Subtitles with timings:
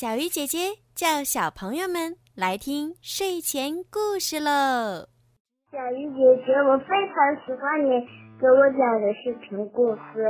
[0.00, 5.04] 小鱼姐姐叫小朋友们来听睡前故事喽。
[5.68, 8.00] 小鱼姐姐，我非常喜欢你
[8.40, 10.24] 给我讲的视频故事。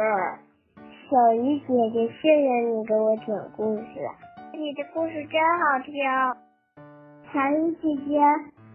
[1.07, 3.95] 小鱼姐姐，谢谢你给我讲故事，
[4.59, 5.95] 你的故事真好听。
[7.31, 8.19] 小鱼姐姐，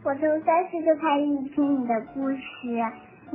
[0.08, 2.40] 我从三岁就开始听你的故事，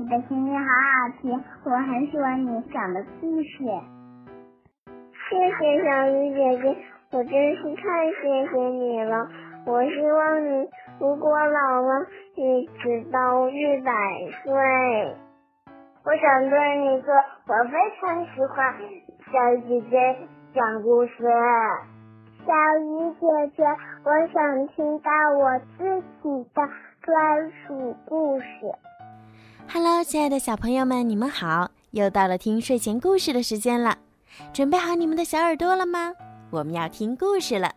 [0.00, 1.28] 你的声音好好听，
[1.68, 3.52] 我很喜欢你讲的故事。
[5.28, 6.64] 谢谢小鱼姐姐，
[7.12, 9.28] 我真是太谢谢你了。
[9.66, 10.68] 我希望你
[11.00, 13.92] 如果老了，一直到一百
[14.44, 14.52] 岁。
[16.04, 17.12] 我想对你说，
[17.48, 18.72] 我非常喜欢
[19.26, 20.16] 小姐姐
[20.54, 21.12] 讲故事。
[22.46, 23.64] 小鱼姐姐，
[24.04, 26.62] 我想听到我自己的
[27.02, 28.46] 专属故事。
[29.72, 31.72] Hello，亲爱的小朋友们，你们好！
[31.90, 33.96] 又到了听睡前故事的时间了。
[34.52, 36.12] 准备好你们的小耳朵了吗？
[36.50, 37.74] 我们要听故事了。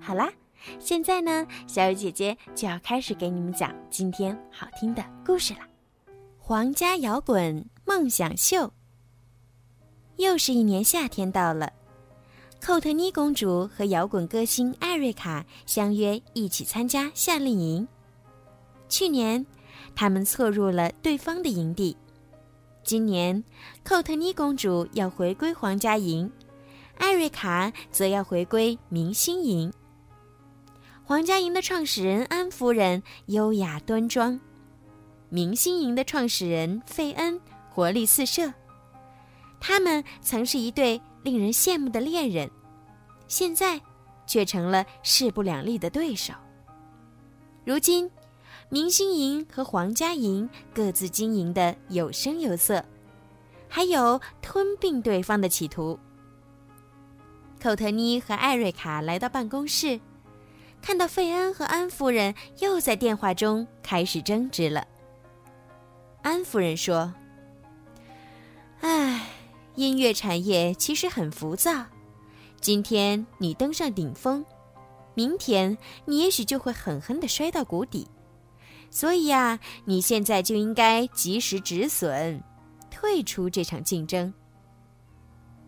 [0.00, 0.32] 好啦，
[0.78, 5.60] 现在呢，小雨姐姐就要开始给你们讲今天好听的故事了。
[6.38, 8.72] 皇家摇滚梦想秀。
[10.16, 11.72] 又是一年夏天到了，
[12.60, 17.86] 寇特妮公主和摇滚歌星艾瑞卡相约一起参加夏令营。
[18.88, 19.44] 去年，
[19.94, 21.96] 他们错入了对方的营地。
[22.82, 23.44] 今年，
[23.84, 26.30] 寇特妮公主要回归皇家营，
[26.98, 29.72] 艾瑞卡则要回归明星营。
[31.04, 34.38] 皇家营的创始人安夫人优雅端庄，
[35.30, 38.52] 明星营的创始人费恩活力四射。
[39.58, 42.50] 他们曾是一对令人羡慕的恋人，
[43.26, 43.80] 现在
[44.26, 46.34] 却成了势不两立的对手。
[47.64, 48.10] 如今。
[48.70, 52.84] 明星营和皇家营各自经营的有声有色，
[53.66, 55.98] 还有吞并对方的企图。
[57.58, 60.00] 寇特妮和艾瑞卡来到办公室，
[60.80, 64.86] 看到费恩和安夫人又在电话中开始争执了。
[66.22, 67.12] 安夫人说
[68.80, 69.26] ：“唉，
[69.74, 71.84] 音乐产业其实很浮躁，
[72.60, 74.44] 今天你登上顶峰，
[75.14, 78.06] 明天你也许就会狠狠地摔到谷底。”
[78.90, 82.42] 所以呀，你现在就应该及时止损，
[82.90, 84.32] 退出这场竞争。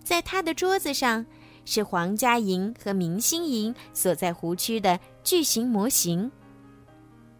[0.02, 1.26] 在他的桌子上
[1.64, 6.30] 是皇家营和明星营所在湖区的巨型模型。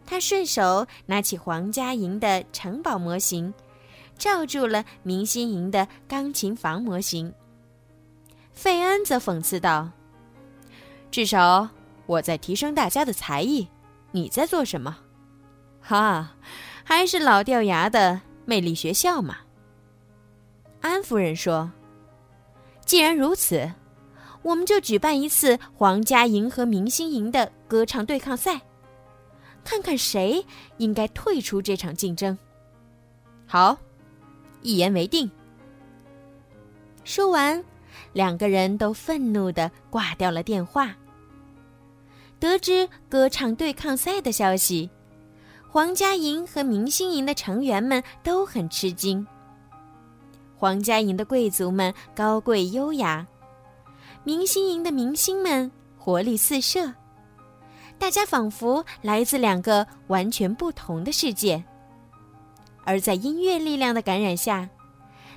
[0.05, 3.53] 他顺手拿起皇家营的城堡模型，
[4.17, 7.33] 罩住了明星营的钢琴房模型。
[8.51, 9.89] 费恩则讽刺道
[11.09, 11.69] ：“至少
[12.05, 13.67] 我在提升大家的才艺，
[14.11, 14.97] 你在做什么？”
[15.81, 16.35] 哈，
[16.83, 19.37] 还是老掉牙的魅力学校嘛。
[20.81, 21.71] 安夫人说
[22.85, 23.71] ：“既然如此，
[24.43, 28.61] 我们就举办一次皇家营和明星营的歌唱对抗赛，
[29.63, 30.45] 看看谁
[30.77, 32.37] 应该退出这场竞争。”
[33.45, 33.77] 好，
[34.61, 35.29] 一言为定。
[37.03, 37.63] 说完，
[38.13, 40.95] 两个人都愤怒的挂掉了电话。
[42.39, 44.89] 得知歌唱对抗赛的消息。
[45.69, 49.25] 皇家营和明星营的成员们都很吃惊。
[50.57, 53.25] 皇家营的贵族们高贵优雅，
[54.23, 56.93] 明星营的明星们活力四射，
[57.97, 61.63] 大家仿佛来自两个完全不同的世界。
[62.83, 64.69] 而在音乐力量的感染下，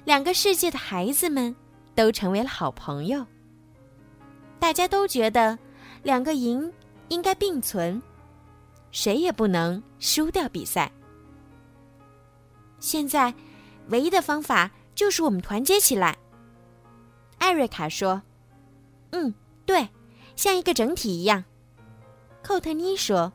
[0.04, 1.54] 两个世界的孩子们
[1.94, 3.24] 都成为了好朋友。
[4.58, 5.58] 大家都觉得，
[6.02, 6.70] 两个营
[7.08, 8.00] 应该并存。
[8.90, 10.90] 谁也不能输掉比赛。
[12.78, 13.34] 现在，
[13.88, 16.16] 唯一的方法就是我们团结起来。
[17.38, 18.22] 艾瑞卡说
[19.14, 19.32] ：“嗯，
[19.64, 19.88] 对，
[20.34, 21.44] 像一个整体一样。”
[22.42, 23.32] 寇特妮说：“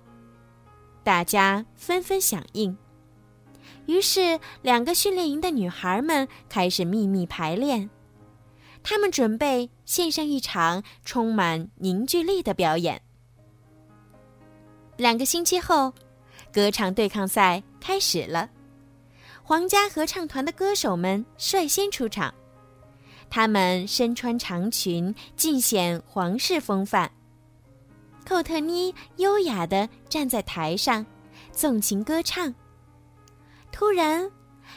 [1.04, 2.78] 大家纷纷响应。”
[3.88, 7.90] 于是，两个训练营的女孩们开始秘密排练，
[8.84, 13.02] 她们准备献上一场充满凝聚力的表演。
[14.98, 15.94] 两个星期后，
[16.54, 18.50] 歌唱对抗赛开始了。
[19.42, 22.32] 皇家合唱团的歌手们率先出场，
[23.30, 27.12] 他们身穿长裙，尽显皇室风范。
[28.26, 31.06] 寇特妮优雅地站在台上，
[31.52, 32.54] 纵情歌唱。
[33.72, 34.30] 突然，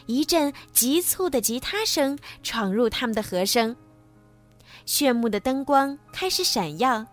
[0.06, 3.74] 一阵急促的吉他声闯入他们的和声，
[4.86, 7.06] 炫目的灯光开始闪耀。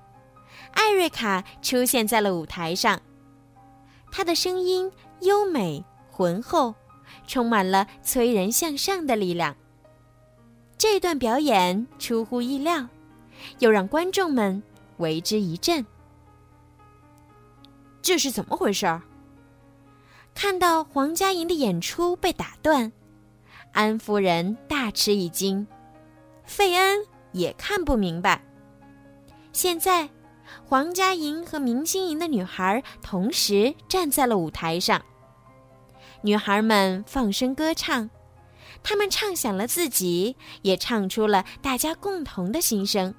[0.71, 3.01] 艾瑞卡出现在了舞台上，
[4.11, 4.91] 她的声音
[5.21, 6.75] 优美浑厚，
[7.27, 9.55] 充满了催人向上的力量。
[10.79, 12.87] 这段表演出乎意料，
[13.59, 14.63] 又让观众们
[14.95, 15.85] 为之一振。
[18.01, 19.01] 这是怎么回事儿？
[20.33, 22.89] 看到黄佳莹的演出被打断，
[23.73, 25.67] 安夫人大吃一惊，
[26.45, 28.41] 费恩也看不明白。
[29.51, 30.09] 现在，
[30.63, 35.01] 黄佳莹和明星营的女孩同时站在了舞台上。
[36.21, 38.09] 女孩们放声歌唱，
[38.83, 43.13] 他们唱响了自己，也唱出了大家共同的心声。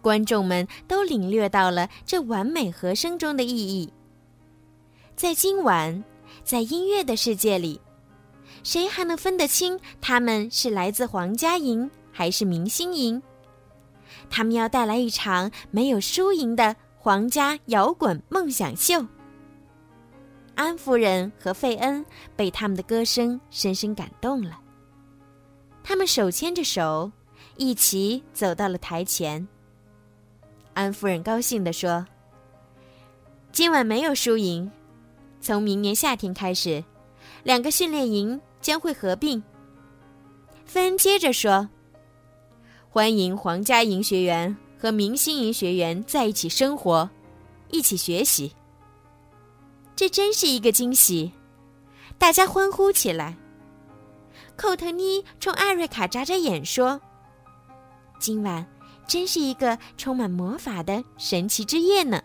[0.00, 3.92] 观众们都领略到了这完美和声中的意义。
[5.14, 6.02] 在今晚，
[6.42, 7.80] 在音乐的世界里，
[8.64, 13.22] 谁还能分得清他们是来自皇家营还是明星营？
[14.28, 19.04] 他们要带来一场没有输赢的皇家摇滚梦想秀。
[20.62, 22.06] 安夫人和费恩
[22.36, 24.60] 被他们的歌声深深感动了，
[25.82, 27.10] 他们手牵着手，
[27.56, 29.44] 一起走到了台前。
[30.72, 32.06] 安夫人高兴地说
[33.50, 34.70] ：“今晚没有输赢，
[35.40, 36.82] 从明年夏天开始，
[37.42, 39.42] 两个训练营将会合并。”
[40.64, 41.68] 费恩接着说
[42.88, 47.10] ：“欢迎皇家营学员和明星营学员在一起生活，
[47.72, 48.52] 一起学习。
[50.02, 51.30] 这真是一个惊喜！”
[52.18, 53.36] 大家欢呼起来。
[54.56, 57.00] 寇特妮冲艾瑞卡眨眨眼说
[58.18, 58.66] ：“今晚。”
[59.06, 62.20] 真是一个充满魔法的神奇之夜呢！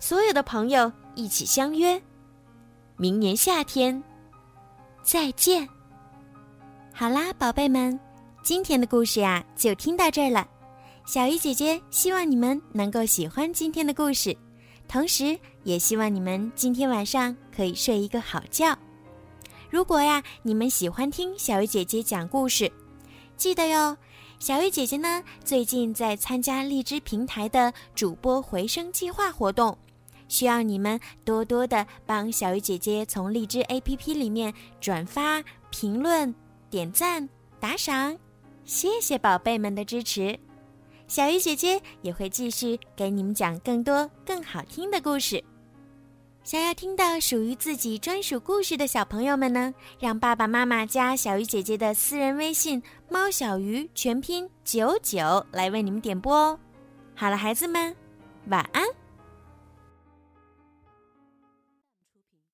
[0.00, 2.00] 所有的朋友一起相约，
[2.96, 4.02] 明年夏天
[5.02, 5.68] 再见。
[6.92, 7.98] 好啦，宝贝们，
[8.42, 10.48] 今天的故事呀就听到这儿了。
[11.04, 14.34] 小鱼姐姐希望你们能够喜欢今天的故事，
[14.90, 18.76] 同时也希望你们今天晚上可以睡一个好觉。
[19.70, 22.70] 如果呀你们喜欢听小鱼姐姐讲故事，
[23.36, 23.96] 记得哟。
[24.40, 29.78] 小鱼姐姐呢，最近在参加荔枝平台的主播回声计划活动，
[30.26, 35.40] 需要你们多多的帮小鱼姐姐从荔枝 APP 里面转发、
[35.70, 36.34] 评论、
[36.68, 37.28] 点赞、
[37.60, 38.18] 打赏，
[38.64, 40.36] 谢谢宝贝们的支持。
[41.10, 45.42] 小鱼姐姐也会继续给你们讲更多更好听的故事。
[46.44, 52.80] 想要听到属于自己专属故事的小朋友们呢，让爸爸妈妈加小鱼姐姐的私人微信
[53.10, 56.56] “猫小鱼”全拼九九来为你们点播哦。
[57.16, 57.92] 好了，孩子们，
[58.46, 58.84] 晚安。